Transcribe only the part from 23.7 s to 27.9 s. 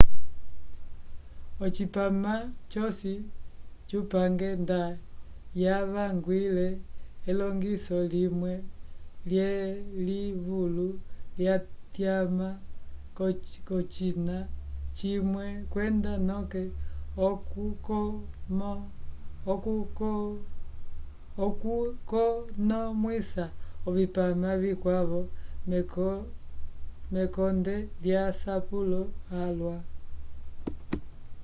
ovipama vikwavo mekonde